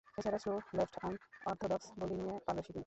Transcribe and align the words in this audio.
এছাড়াও, 0.17 0.39
slow 0.43 0.53
left arm 0.77 1.15
orthodox 1.45 1.85
বোলিংয়ে 1.99 2.33
পারদর্শী 2.45 2.71
তিনি। 2.71 2.79